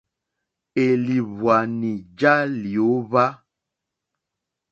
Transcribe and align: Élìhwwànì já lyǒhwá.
Élìhwwànì 0.85 1.91
já 2.17 2.33
lyǒhwá. 2.61 3.25